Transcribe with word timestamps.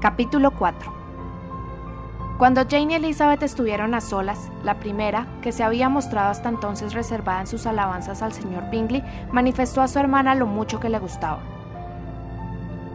Capítulo 0.00 0.52
4 0.52 0.94
Cuando 2.38 2.62
Jane 2.66 2.92
y 2.92 2.94
Elizabeth 2.94 3.42
estuvieron 3.42 3.92
a 3.92 4.00
solas, 4.00 4.50
la 4.64 4.80
primera, 4.80 5.26
que 5.42 5.52
se 5.52 5.62
había 5.62 5.90
mostrado 5.90 6.30
hasta 6.30 6.48
entonces 6.48 6.94
reservada 6.94 7.42
en 7.42 7.46
sus 7.46 7.66
alabanzas 7.66 8.22
al 8.22 8.32
señor 8.32 8.70
Bingley, 8.70 9.04
manifestó 9.30 9.82
a 9.82 9.88
su 9.88 9.98
hermana 9.98 10.34
lo 10.34 10.46
mucho 10.46 10.80
que 10.80 10.88
le 10.88 10.98
gustaba. 10.98 11.40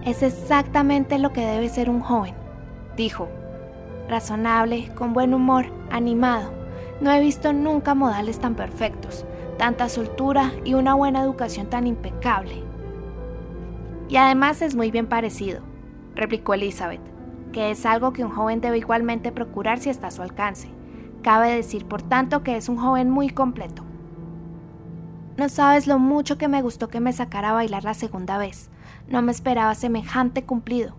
Es 0.04 0.24
exactamente 0.24 1.20
lo 1.20 1.32
que 1.32 1.46
debe 1.46 1.70
ser 1.70 1.92
un 1.92 2.02
joven, 2.02 2.34
dijo. 2.98 3.30
Razonable, 4.10 4.92
con 4.96 5.14
buen 5.14 5.36
humor, 5.36 5.68
animado. 5.92 6.52
No 7.02 7.12
he 7.12 7.20
visto 7.20 7.54
nunca 7.54 7.94
modales 7.94 8.40
tan 8.40 8.56
perfectos, 8.56 9.28
tanta 9.60 9.90
soltura 9.90 10.54
y 10.64 10.74
una 10.74 10.96
buena 10.96 11.22
educación 11.22 11.68
tan 11.68 11.86
impecable. 11.86 12.64
Y 14.10 14.16
además 14.16 14.64
es 14.64 14.74
muy 14.74 14.90
bien 14.90 15.06
parecido, 15.06 15.62
replicó 16.16 16.54
Elizabeth, 16.54 17.02
que 17.52 17.72
es 17.72 17.86
algo 17.86 18.14
que 18.14 18.24
un 18.24 18.32
joven 18.32 18.62
debe 18.62 18.78
igualmente 18.78 19.32
procurar 19.32 19.80
si 19.80 19.90
está 19.90 20.08
a 20.08 20.12
su 20.12 20.22
alcance. 20.22 20.70
Cabe 21.22 21.56
decir, 21.56 21.86
por 21.86 22.02
tanto, 22.02 22.44
que 22.44 22.56
es 22.56 22.70
un 22.70 22.78
joven 22.78 23.10
muy 23.10 23.30
completo. 23.30 23.84
No 25.38 25.50
sabes 25.50 25.88
lo 25.88 26.00
mucho 26.00 26.38
que 26.38 26.48
me 26.48 26.62
gustó 26.62 26.88
que 26.88 27.00
me 27.00 27.12
sacara 27.12 27.50
a 27.50 27.54
bailar 27.54 27.84
la 27.84 27.94
segunda 27.94 28.38
vez. 28.38 28.70
No 29.08 29.22
me 29.22 29.32
esperaba 29.32 29.76
semejante 29.76 30.46
cumplido. 30.46 30.96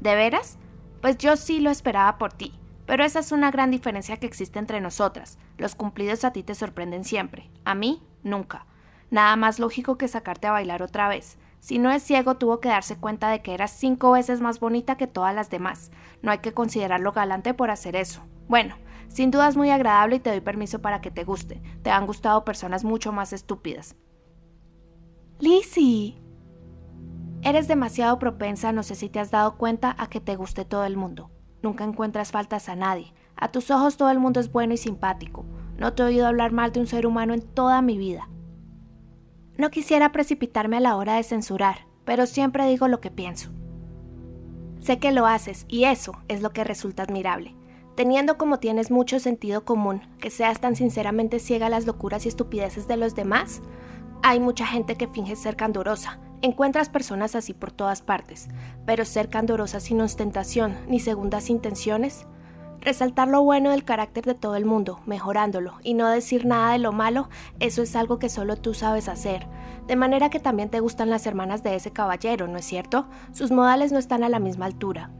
¿De 0.00 0.14
veras? 0.14 0.58
Pues 1.00 1.16
yo 1.16 1.36
sí 1.36 1.60
lo 1.60 1.70
esperaba 1.70 2.18
por 2.18 2.32
ti. 2.32 2.52
Pero 2.86 3.04
esa 3.04 3.20
es 3.20 3.32
una 3.32 3.50
gran 3.50 3.70
diferencia 3.70 4.16
que 4.18 4.26
existe 4.26 4.58
entre 4.58 4.80
nosotras. 4.80 5.38
Los 5.56 5.74
cumplidos 5.74 6.24
a 6.24 6.32
ti 6.32 6.42
te 6.42 6.54
sorprenden 6.54 7.04
siempre. 7.04 7.50
A 7.64 7.74
mí, 7.74 8.02
nunca. 8.22 8.66
Nada 9.10 9.36
más 9.36 9.58
lógico 9.58 9.96
que 9.96 10.08
sacarte 10.08 10.48
a 10.48 10.52
bailar 10.52 10.82
otra 10.82 11.08
vez. 11.08 11.38
Si 11.62 11.78
no 11.78 11.92
es 11.92 12.02
ciego, 12.02 12.34
tuvo 12.34 12.58
que 12.58 12.70
darse 12.70 12.96
cuenta 12.96 13.28
de 13.28 13.40
que 13.40 13.54
eras 13.54 13.70
cinco 13.70 14.10
veces 14.10 14.40
más 14.40 14.58
bonita 14.58 14.96
que 14.96 15.06
todas 15.06 15.32
las 15.32 15.48
demás. 15.48 15.92
No 16.20 16.32
hay 16.32 16.38
que 16.38 16.52
considerarlo 16.52 17.12
galante 17.12 17.54
por 17.54 17.70
hacer 17.70 17.94
eso. 17.94 18.20
Bueno, 18.48 18.74
sin 19.06 19.30
duda 19.30 19.46
es 19.46 19.56
muy 19.56 19.70
agradable 19.70 20.16
y 20.16 20.18
te 20.18 20.30
doy 20.30 20.40
permiso 20.40 20.80
para 20.82 21.00
que 21.00 21.12
te 21.12 21.22
guste. 21.22 21.62
Te 21.84 21.90
han 21.90 22.04
gustado 22.04 22.44
personas 22.44 22.82
mucho 22.82 23.12
más 23.12 23.32
estúpidas. 23.32 23.94
Lizzie. 25.38 26.20
Eres 27.42 27.68
demasiado 27.68 28.18
propensa, 28.18 28.72
no 28.72 28.82
sé 28.82 28.96
si 28.96 29.08
te 29.08 29.20
has 29.20 29.30
dado 29.30 29.56
cuenta, 29.56 29.94
a 30.00 30.08
que 30.08 30.18
te 30.18 30.34
guste 30.34 30.64
todo 30.64 30.84
el 30.84 30.96
mundo. 30.96 31.30
Nunca 31.62 31.84
encuentras 31.84 32.32
faltas 32.32 32.68
a 32.68 32.74
nadie. 32.74 33.14
A 33.36 33.52
tus 33.52 33.70
ojos 33.70 33.96
todo 33.96 34.10
el 34.10 34.18
mundo 34.18 34.40
es 34.40 34.50
bueno 34.50 34.74
y 34.74 34.78
simpático. 34.78 35.44
No 35.78 35.92
te 35.92 36.02
he 36.02 36.06
oído 36.06 36.26
hablar 36.26 36.50
mal 36.50 36.72
de 36.72 36.80
un 36.80 36.88
ser 36.88 37.06
humano 37.06 37.34
en 37.34 37.42
toda 37.42 37.82
mi 37.82 37.98
vida. 37.98 38.28
No 39.56 39.70
quisiera 39.70 40.12
precipitarme 40.12 40.78
a 40.78 40.80
la 40.80 40.96
hora 40.96 41.14
de 41.14 41.22
censurar, 41.22 41.86
pero 42.04 42.26
siempre 42.26 42.66
digo 42.66 42.88
lo 42.88 43.00
que 43.00 43.10
pienso. 43.10 43.50
Sé 44.80 44.98
que 44.98 45.12
lo 45.12 45.26
haces 45.26 45.66
y 45.68 45.84
eso 45.84 46.14
es 46.28 46.42
lo 46.42 46.50
que 46.50 46.64
resulta 46.64 47.02
admirable. 47.02 47.54
Teniendo 47.94 48.38
como 48.38 48.58
tienes 48.58 48.90
mucho 48.90 49.20
sentido 49.20 49.64
común, 49.64 50.00
que 50.18 50.30
seas 50.30 50.60
tan 50.60 50.74
sinceramente 50.74 51.38
ciega 51.38 51.66
a 51.66 51.70
las 51.70 51.86
locuras 51.86 52.24
y 52.24 52.28
estupideces 52.28 52.88
de 52.88 52.96
los 52.96 53.14
demás, 53.14 53.60
hay 54.22 54.40
mucha 54.40 54.66
gente 54.66 54.96
que 54.96 55.08
finge 55.08 55.36
ser 55.36 55.56
candorosa. 55.56 56.18
Encuentras 56.40 56.88
personas 56.88 57.34
así 57.36 57.52
por 57.52 57.70
todas 57.70 58.02
partes, 58.02 58.48
pero 58.86 59.04
ser 59.04 59.28
candorosa 59.28 59.78
sin 59.78 60.00
ostentación 60.00 60.76
ni 60.88 60.98
segundas 60.98 61.50
intenciones 61.50 62.26
Resaltar 62.82 63.28
lo 63.28 63.44
bueno 63.44 63.70
del 63.70 63.84
carácter 63.84 64.24
de 64.24 64.34
todo 64.34 64.56
el 64.56 64.64
mundo, 64.64 64.98
mejorándolo, 65.06 65.74
y 65.84 65.94
no 65.94 66.08
decir 66.08 66.46
nada 66.46 66.72
de 66.72 66.80
lo 66.80 66.90
malo, 66.90 67.28
eso 67.60 67.80
es 67.80 67.94
algo 67.94 68.18
que 68.18 68.28
solo 68.28 68.56
tú 68.56 68.74
sabes 68.74 69.08
hacer. 69.08 69.46
De 69.86 69.94
manera 69.94 70.30
que 70.30 70.40
también 70.40 70.68
te 70.68 70.80
gustan 70.80 71.08
las 71.08 71.24
hermanas 71.26 71.62
de 71.62 71.76
ese 71.76 71.92
caballero, 71.92 72.48
¿no 72.48 72.58
es 72.58 72.64
cierto? 72.64 73.06
Sus 73.30 73.52
modales 73.52 73.92
no 73.92 74.00
están 74.00 74.24
a 74.24 74.28
la 74.28 74.40
misma 74.40 74.66
altura. 74.66 75.12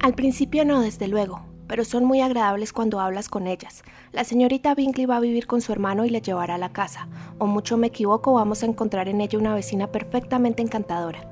Al 0.00 0.14
principio 0.14 0.64
no, 0.64 0.80
desde 0.80 1.06
luego, 1.06 1.42
pero 1.66 1.84
son 1.84 2.06
muy 2.06 2.22
agradables 2.22 2.72
cuando 2.72 2.98
hablas 2.98 3.28
con 3.28 3.46
ellas. 3.46 3.82
La 4.10 4.24
señorita 4.24 4.74
Bingley 4.74 5.04
va 5.04 5.18
a 5.18 5.20
vivir 5.20 5.46
con 5.46 5.60
su 5.60 5.70
hermano 5.70 6.06
y 6.06 6.08
le 6.08 6.22
llevará 6.22 6.54
a 6.54 6.58
la 6.58 6.72
casa, 6.72 7.08
o 7.38 7.44
mucho 7.46 7.76
me 7.76 7.88
equivoco, 7.88 8.32
vamos 8.32 8.62
a 8.62 8.66
encontrar 8.66 9.10
en 9.10 9.20
ella 9.20 9.38
una 9.38 9.52
vecina 9.54 9.88
perfectamente 9.88 10.62
encantadora. 10.62 11.29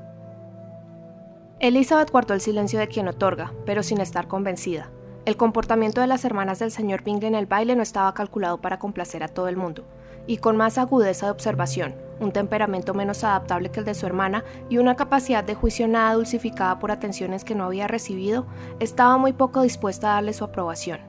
Elizabeth 1.60 2.12
guardó 2.12 2.34
el 2.34 2.40
silencio 2.40 2.78
de 2.78 2.86
quien 2.86 3.08
otorga, 3.08 3.52
pero 3.66 3.82
sin 3.82 4.00
estar 4.00 4.28
convencida. 4.28 4.90
El 5.24 5.36
comportamiento 5.36 6.00
de 6.00 6.06
las 6.06 6.24
hermanas 6.24 6.60
del 6.60 6.70
señor 6.70 7.02
Bingley 7.02 7.26
en 7.26 7.34
el 7.34 7.46
baile 7.46 7.74
no 7.74 7.82
estaba 7.82 8.14
calculado 8.14 8.60
para 8.60 8.78
complacer 8.78 9.24
a 9.24 9.28
todo 9.28 9.48
el 9.48 9.56
mundo, 9.56 9.84
y 10.28 10.36
con 10.36 10.56
más 10.56 10.78
agudeza 10.78 11.26
de 11.26 11.32
observación, 11.32 11.96
un 12.20 12.30
temperamento 12.30 12.94
menos 12.94 13.24
adaptable 13.24 13.72
que 13.72 13.80
el 13.80 13.86
de 13.86 13.94
su 13.94 14.06
hermana 14.06 14.44
y 14.68 14.78
una 14.78 14.94
capacidad 14.94 15.42
de 15.42 15.56
juicio 15.56 15.88
nada 15.88 16.14
dulcificada 16.14 16.78
por 16.78 16.92
atenciones 16.92 17.42
que 17.42 17.56
no 17.56 17.64
había 17.64 17.88
recibido, 17.88 18.46
estaba 18.78 19.18
muy 19.18 19.32
poco 19.32 19.62
dispuesta 19.62 20.12
a 20.12 20.14
darle 20.14 20.34
su 20.34 20.44
aprobación. 20.44 21.00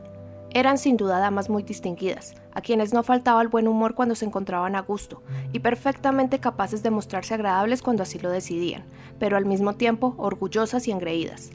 Eran 0.49 0.79
sin 0.79 0.97
duda 0.97 1.19
damas 1.19 1.47
muy 1.47 1.61
distinguidas, 1.61 2.33
a 2.59 2.61
quienes 2.61 2.93
no 2.93 3.03
faltaba 3.03 3.41
el 3.41 3.47
buen 3.47 3.69
humor 3.69 3.95
cuando 3.95 4.15
se 4.15 4.25
encontraban 4.25 4.75
a 4.75 4.81
gusto, 4.81 5.23
y 5.53 5.59
perfectamente 5.59 6.39
capaces 6.39 6.83
de 6.83 6.91
mostrarse 6.91 7.33
agradables 7.33 7.81
cuando 7.81 8.03
así 8.03 8.19
lo 8.19 8.29
decidían, 8.29 8.83
pero 9.17 9.37
al 9.37 9.45
mismo 9.45 9.75
tiempo 9.75 10.13
orgullosas 10.17 10.87
y 10.87 10.91
engreídas. 10.91 11.51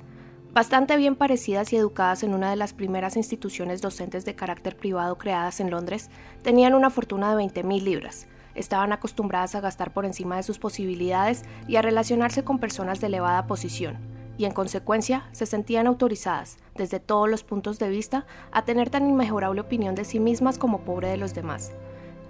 Bastante 0.54 0.96
bien 0.96 1.14
parecidas 1.14 1.72
y 1.72 1.76
educadas 1.76 2.22
en 2.22 2.32
una 2.32 2.48
de 2.48 2.56
las 2.56 2.72
primeras 2.72 3.16
instituciones 3.16 3.82
docentes 3.82 4.24
de 4.24 4.34
carácter 4.34 4.76
privado 4.76 5.18
creadas 5.18 5.60
en 5.60 5.70
Londres, 5.70 6.08
tenían 6.42 6.74
una 6.74 6.88
fortuna 6.90 7.36
de 7.36 7.44
20.000 7.44 7.82
libras, 7.82 8.26
estaban 8.54 8.92
acostumbradas 8.92 9.54
a 9.54 9.60
gastar 9.60 9.92
por 9.92 10.06
encima 10.06 10.36
de 10.36 10.42
sus 10.42 10.58
posibilidades 10.58 11.44
y 11.68 11.76
a 11.76 11.82
relacionarse 11.82 12.44
con 12.44 12.58
personas 12.58 13.00
de 13.00 13.08
elevada 13.08 13.46
posición, 13.46 13.98
y 14.36 14.44
en 14.44 14.52
consecuencia 14.52 15.28
se 15.32 15.46
sentían 15.46 15.86
autorizadas, 15.86 16.58
desde 16.74 17.00
todos 17.00 17.28
los 17.28 17.44
puntos 17.44 17.78
de 17.78 17.88
vista, 17.88 18.26
a 18.52 18.64
tener 18.64 18.90
tan 18.90 19.08
inmejorable 19.08 19.60
opinión 19.60 19.94
de 19.94 20.04
sí 20.04 20.20
mismas 20.20 20.58
como 20.58 20.80
pobre 20.80 21.08
de 21.08 21.16
los 21.16 21.34
demás. 21.34 21.72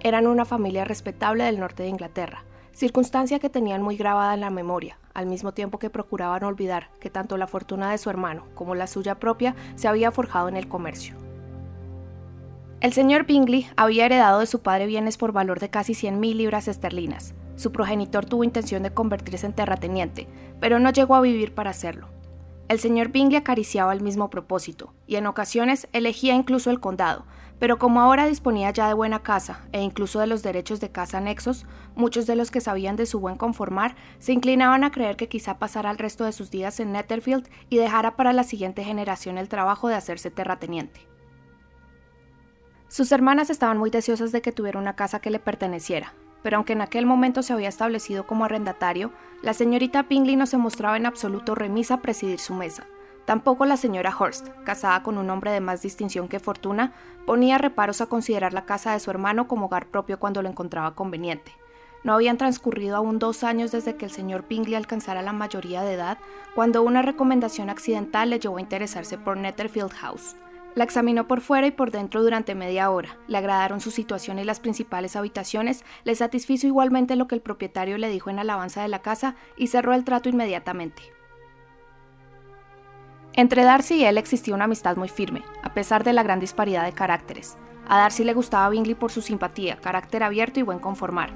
Eran 0.01 0.27
una 0.27 0.45
familia 0.45 0.85
respetable 0.85 1.43
del 1.43 1.59
norte 1.59 1.83
de 1.83 1.89
Inglaterra, 1.89 2.43
circunstancia 2.73 3.39
que 3.39 3.49
tenían 3.49 3.81
muy 3.81 3.95
grabada 3.95 4.33
en 4.33 4.41
la 4.41 4.49
memoria, 4.49 4.99
al 5.13 5.25
mismo 5.25 5.53
tiempo 5.53 5.79
que 5.79 5.89
procuraban 5.89 6.43
olvidar 6.43 6.89
que 6.99 7.09
tanto 7.09 7.37
la 7.37 7.47
fortuna 7.47 7.89
de 7.89 7.97
su 7.97 8.09
hermano 8.09 8.45
como 8.53 8.75
la 8.75 8.87
suya 8.87 9.15
propia 9.15 9.55
se 9.75 9.87
había 9.87 10.11
forjado 10.11 10.49
en 10.49 10.57
el 10.57 10.67
comercio. 10.67 11.15
El 12.81 12.93
señor 12.93 13.25
Bingley 13.25 13.67
había 13.77 14.05
heredado 14.05 14.41
de 14.41 14.45
su 14.45 14.59
padre 14.59 14.85
bienes 14.85 15.17
por 15.17 15.31
valor 15.31 15.59
de 15.59 15.69
casi 15.69 15.93
100.000 15.93 16.35
libras 16.35 16.67
esterlinas, 16.67 17.33
su 17.55 17.71
progenitor 17.71 18.25
tuvo 18.25 18.43
intención 18.43 18.83
de 18.83 18.93
convertirse 18.93 19.45
en 19.45 19.53
terrateniente, 19.53 20.27
pero 20.59 20.79
no 20.79 20.91
llegó 20.91 21.15
a 21.15 21.21
vivir 21.21 21.53
para 21.53 21.71
hacerlo. 21.71 22.07
El 22.67 22.79
señor 22.79 23.09
Bingley 23.09 23.37
acariciaba 23.37 23.93
el 23.93 24.01
mismo 24.01 24.29
propósito, 24.29 24.93
y 25.05 25.17
en 25.17 25.27
ocasiones 25.27 25.87
elegía 25.93 26.33
incluso 26.33 26.71
el 26.71 26.79
condado, 26.79 27.25
pero 27.59 27.77
como 27.77 28.01
ahora 28.01 28.25
disponía 28.25 28.71
ya 28.71 28.87
de 28.87 28.93
buena 28.93 29.23
casa 29.23 29.61
e 29.71 29.81
incluso 29.81 30.19
de 30.19 30.27
los 30.27 30.43
derechos 30.43 30.79
de 30.79 30.91
casa 30.91 31.19
anexos, 31.19 31.65
muchos 31.95 32.25
de 32.25 32.35
los 32.35 32.51
que 32.51 32.61
sabían 32.61 32.95
de 32.95 33.05
su 33.05 33.19
buen 33.19 33.37
conformar 33.37 33.95
se 34.19 34.33
inclinaban 34.33 34.83
a 34.83 34.91
creer 34.91 35.15
que 35.15 35.29
quizá 35.29 35.57
pasara 35.59 35.91
el 35.91 35.97
resto 35.97 36.25
de 36.25 36.31
sus 36.31 36.51
días 36.51 36.79
en 36.79 36.91
Netherfield 36.91 37.47
y 37.69 37.77
dejara 37.77 38.15
para 38.15 38.33
la 38.33 38.43
siguiente 38.43 38.83
generación 38.83 39.37
el 39.37 39.47
trabajo 39.47 39.87
de 39.87 39.95
hacerse 39.95 40.31
terrateniente. 40.31 41.07
Sus 42.87 43.11
hermanas 43.11 43.49
estaban 43.49 43.77
muy 43.77 43.89
deseosas 43.89 44.31
de 44.31 44.41
que 44.41 44.51
tuviera 44.51 44.79
una 44.79 44.95
casa 44.95 45.19
que 45.19 45.29
le 45.29 45.39
perteneciera, 45.39 46.13
pero 46.45 46.57
aunque 46.57 46.73
en 46.73 46.81
aquel 46.81 47.07
momento 47.07 47.41
se 47.41 47.53
había 47.53 47.69
establecido 47.69 48.27
como 48.27 48.45
arrendatario, 48.45 49.11
la 49.41 49.55
señorita 49.55 50.03
Bingley 50.03 50.35
no 50.35 50.45
se 50.45 50.57
mostraba 50.57 50.95
en 50.95 51.07
absoluto 51.07 51.55
remisa 51.55 51.95
a 51.95 52.01
presidir 52.03 52.39
su 52.39 52.53
mesa. 52.53 52.85
Tampoco 53.25 53.65
la 53.65 53.77
señora 53.77 54.15
Hurst, 54.15 54.49
casada 54.63 55.01
con 55.01 55.17
un 55.17 55.31
hombre 55.31 55.49
de 55.49 55.59
más 55.59 55.81
distinción 55.81 56.27
que 56.27 56.39
fortuna, 56.39 56.93
ponía 57.25 57.57
reparos 57.57 57.99
a 57.99 58.05
considerar 58.05 58.53
la 58.53 58.65
casa 58.65 58.93
de 58.93 58.99
su 58.99 59.09
hermano 59.09 59.47
como 59.47 59.65
hogar 59.65 59.87
propio 59.87 60.19
cuando 60.19 60.43
lo 60.43 60.49
encontraba 60.49 60.93
conveniente. 60.93 61.51
No 62.03 62.13
habían 62.13 62.37
transcurrido 62.37 62.95
aún 62.95 63.17
dos 63.17 63.43
años 63.43 63.71
desde 63.71 63.95
que 63.95 64.05
el 64.05 64.11
señor 64.11 64.45
Bingley 64.47 64.75
alcanzara 64.75 65.23
la 65.23 65.33
mayoría 65.33 65.81
de 65.81 65.93
edad, 65.93 66.19
cuando 66.53 66.83
una 66.83 67.01
recomendación 67.01 67.71
accidental 67.71 68.29
le 68.29 68.37
llevó 68.37 68.57
a 68.57 68.61
interesarse 68.61 69.17
por 69.17 69.35
Netherfield 69.35 69.93
House. 69.93 70.35
La 70.75 70.83
examinó 70.83 71.25
por 71.25 71.39
fuera 71.39 71.67
y 71.67 71.71
por 71.71 71.89
dentro 71.89 72.21
durante 72.21 72.53
media 72.53 72.89
hora. 72.89 73.17
Le 73.27 73.37
agradaron 73.37 73.79
su 73.79 73.91
situación 73.91 74.39
y 74.39 74.43
las 74.43 74.59
principales 74.59 75.15
habitaciones, 75.15 75.85
le 76.03 76.15
satisfizo 76.15 76.67
igualmente 76.67 77.15
lo 77.15 77.27
que 77.27 77.35
el 77.35 77.41
propietario 77.41 77.97
le 77.97 78.09
dijo 78.09 78.29
en 78.29 78.39
alabanza 78.39 78.81
de 78.81 78.89
la 78.89 79.01
casa 79.01 79.35
y 79.55 79.67
cerró 79.67 79.93
el 79.93 80.03
trato 80.03 80.27
inmediatamente. 80.27 81.01
Entre 83.31 83.63
Darcy 83.63 83.95
y 83.95 84.05
él 84.05 84.17
existía 84.17 84.53
una 84.53 84.65
amistad 84.65 84.97
muy 84.97 85.07
firme, 85.07 85.43
a 85.63 85.73
pesar 85.73 86.03
de 86.03 86.13
la 86.13 86.23
gran 86.23 86.41
disparidad 86.41 86.83
de 86.83 86.93
caracteres. 86.93 87.57
A 87.87 87.97
Darcy 87.99 88.25
le 88.25 88.33
gustaba 88.33 88.69
Bingley 88.69 88.95
por 88.95 89.11
su 89.11 89.21
simpatía, 89.21 89.77
carácter 89.77 90.23
abierto 90.23 90.59
y 90.59 90.63
buen 90.63 90.79
conformar. 90.79 91.31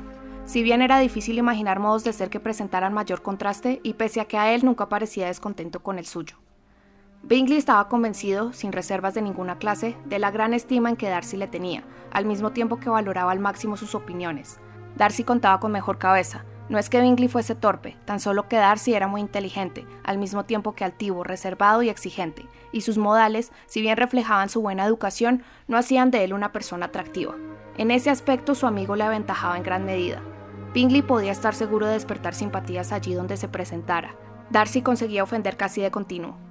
Si 0.46 0.64
bien 0.64 0.82
era 0.82 1.00
difícil 1.00 1.38
imaginar 1.38 1.80
modos 1.80 2.04
de 2.04 2.12
ser 2.12 2.30
que 2.30 2.40
presentaran 2.40 2.94
mayor 2.94 3.22
contraste, 3.22 3.80
y 3.84 3.94
pese 3.94 4.20
a 4.20 4.26
que 4.26 4.38
a 4.38 4.54
él 4.54 4.66
nunca 4.66 4.90
parecía 4.90 5.28
descontento 5.28 5.82
con 5.82 6.00
el 6.00 6.06
suyo. 6.06 6.38
Bingley 7.22 7.58
estaba 7.58 7.90
convencido, 7.90 8.54
sin 8.54 8.72
reservas 8.72 9.14
de 9.14 9.22
ninguna 9.22 9.58
clase, 9.58 9.98
de 10.06 10.20
la 10.20 10.32
gran 10.32 10.54
estima 10.54 10.90
en 10.90 10.96
que 10.96 11.10
Darcy 11.10 11.38
le 11.38 11.48
tenía, 11.48 11.84
al 12.12 12.26
mismo 12.26 12.52
tiempo 12.52 12.80
que 12.80 12.90
valoraba 12.90 13.32
al 13.32 13.40
máximo 13.40 13.78
sus 13.78 13.94
opiniones. 13.94 14.60
Darcy 14.96 15.24
contaba 15.24 15.60
con 15.60 15.72
mejor 15.72 15.98
cabeza, 15.98 16.46
No 16.70 16.78
es 16.78 16.90
que 16.90 17.02
Bingley 17.02 17.28
fuese 17.28 17.56
torpe, 17.56 17.98
tan 18.06 18.20
solo 18.20 18.48
que 18.48 18.56
Darcy 18.56 18.94
era 18.94 19.08
muy 19.08 19.22
inteligente, 19.22 19.88
al 20.04 20.20
mismo 20.20 20.46
tiempo 20.46 20.74
que 20.74 20.86
altivo, 20.86 21.24
reservado 21.24 21.82
y 21.82 21.90
exigente, 21.90 22.46
y 22.72 22.82
sus 22.82 23.00
modales, 23.00 23.52
si 23.66 23.82
bien 23.82 23.98
reflejaban 23.98 24.50
su 24.50 24.62
buena 24.62 24.86
educación, 24.86 25.42
no 25.68 25.78
hacían 25.78 26.12
de 26.12 26.24
él 26.24 26.34
una 26.34 26.52
persona 26.52 26.86
atractiva. 26.86 27.36
En 27.78 27.90
ese 27.90 28.12
aspecto 28.12 28.54
su 28.54 28.68
amigo 28.68 28.96
le 28.96 29.04
aventajaba 29.04 29.58
en 29.58 29.64
gran 29.64 29.84
medida. 29.84 30.22
Bingley 30.74 31.02
podía 31.02 31.32
estar 31.32 31.56
seguro 31.56 31.88
de 31.88 31.94
despertar 31.94 32.36
simpatías 32.36 32.92
allí 32.92 33.16
donde 33.16 33.38
se 33.38 33.48
presentara. 33.48 34.16
Darcy 34.52 34.84
conseguía 34.84 35.24
ofender 35.24 35.58
casi 35.58 35.82
de 35.82 35.90
continuo. 35.90 36.49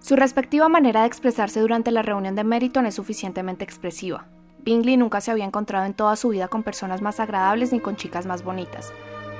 Su 0.00 0.14
respectiva 0.14 0.68
manera 0.68 1.00
de 1.00 1.06
expresarse 1.06 1.60
durante 1.60 1.90
la 1.90 2.02
reunión 2.02 2.36
de 2.36 2.44
Meriton 2.44 2.86
es 2.86 2.94
suficientemente 2.94 3.64
expresiva. 3.64 4.26
Bingley 4.58 4.96
nunca 4.96 5.20
se 5.20 5.30
había 5.30 5.44
encontrado 5.44 5.86
en 5.86 5.94
toda 5.94 6.16
su 6.16 6.28
vida 6.30 6.48
con 6.48 6.62
personas 6.62 7.02
más 7.02 7.20
agradables 7.20 7.72
ni 7.72 7.80
con 7.80 7.96
chicas 7.96 8.26
más 8.26 8.42
bonitas. 8.42 8.92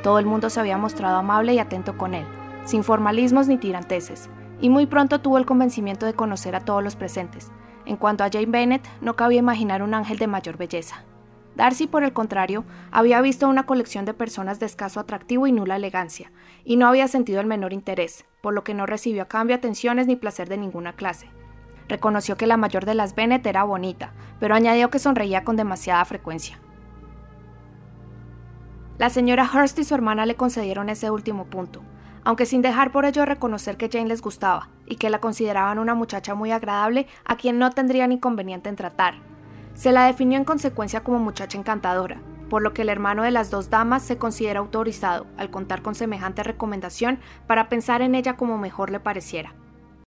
Todo 0.03 0.19
el 0.19 0.27
mundo 0.27 0.51
se 0.51 0.61
había 0.61 0.79
mostrado 0.79 1.17
amable 1.17 1.55
y 1.55 1.59
atento 1.59 1.99
con 1.99 2.15
él, 2.15 2.25
sin 2.65 2.85
formalismos 2.85 3.49
ni 3.49 3.59
tiranteses, 3.59 4.31
y 4.61 4.69
muy 4.69 4.87
pronto 4.87 5.21
tuvo 5.21 5.39
el 5.39 5.47
convencimiento 5.47 6.07
de 6.07 6.15
conocer 6.15 6.55
a 6.55 6.61
todos 6.61 6.83
los 6.83 6.97
presentes. 6.97 7.51
En 7.85 7.97
cuanto 7.97 8.25
a 8.25 8.31
Jane 8.31 8.47
Bennet, 8.47 8.83
no 9.01 9.17
cabía 9.17 9.39
imaginar 9.39 9.83
un 9.83 9.95
ángel 9.95 10.19
de 10.19 10.27
mayor 10.27 10.57
belleza. 10.57 11.05
Darcy, 11.57 11.87
por 11.87 12.05
el 12.05 12.13
contrario, 12.13 12.65
había 12.91 13.21
visto 13.23 13.49
una 13.49 13.65
colección 13.65 14.05
de 14.05 14.13
personas 14.13 14.61
de 14.61 14.67
escaso 14.67 15.01
atractivo 15.01 15.47
y 15.47 15.53
nula 15.53 15.77
elegancia, 15.77 16.31
y 16.65 16.77
no 16.77 16.87
había 16.87 17.09
sentido 17.09 17.41
el 17.41 17.47
menor 17.47 17.73
interés, 17.73 18.27
por 18.43 18.53
lo 18.53 18.63
que 18.63 18.75
no 18.75 18.85
recibió 18.85 19.23
a 19.23 19.29
cambio 19.29 19.57
atenciones 19.57 20.07
ni 20.07 20.17
placer 20.17 20.51
de 20.51 20.59
ninguna 20.59 20.93
clase. 20.93 21.31
Reconoció 21.89 22.37
que 22.37 22.47
la 22.47 22.59
mayor 22.59 22.85
de 22.85 22.95
las 22.95 23.15
Bennet 23.15 23.47
era 23.47 23.65
bonita, 23.65 24.13
pero 24.39 24.55
añadió 24.55 24.91
que 24.91 24.99
sonreía 24.99 25.45
con 25.45 25.57
demasiada 25.57 26.05
frecuencia. 26.05 26.59
La 28.99 29.09
señora 29.09 29.49
Hurst 29.53 29.79
y 29.79 29.85
su 29.85 29.95
hermana 29.95 30.27
le 30.27 30.37
concedieron 30.37 30.91
ese 30.91 31.11
último 31.11 31.47
punto, 31.47 31.81
aunque 32.23 32.45
sin 32.45 32.61
dejar 32.61 32.93
por 32.93 33.07
ello 33.07 33.25
reconocer 33.25 33.79
que 33.79 33.89
Jane 33.91 34.09
les 34.09 34.21
gustaba 34.21 34.69
y 34.85 34.97
que 34.97 35.09
la 35.09 35.21
consideraban 35.21 35.79
una 35.79 35.95
muchacha 35.95 36.35
muy 36.35 36.51
agradable 36.51 37.07
a 37.25 37.37
quien 37.37 37.59
no 37.59 37.71
tendrían 37.71 38.13
inconveniente 38.13 38.69
en 38.69 38.77
tratar. 38.77 39.36
Se 39.77 39.93
la 39.93 40.07
definió 40.07 40.39
en 40.39 40.45
consecuencia 40.45 41.05
como 41.05 41.19
muchacha 41.19 41.59
encantadora, 41.59 42.19
por 42.49 42.63
lo 42.63 42.73
que 42.73 42.81
el 42.81 42.89
hermano 42.89 43.25
de 43.25 43.31
las 43.31 43.51
dos 43.51 43.69
damas 43.69 44.03
se 44.03 44.17
considera 44.17 44.61
autorizado, 44.61 45.27
al 45.37 45.51
contar 45.51 45.83
con 45.83 45.95
semejante 45.95 46.43
recomendación, 46.43 47.19
para 47.47 47.69
pensar 47.69 48.01
en 48.01 48.15
ella 48.15 48.37
como 48.37 48.57
mejor 48.57 48.89
le 48.91 49.01
pareciera. 49.01 49.53